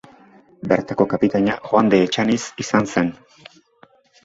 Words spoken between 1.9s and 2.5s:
de Etxaniz